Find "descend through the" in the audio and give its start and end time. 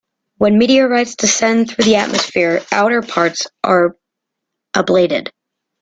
1.15-1.97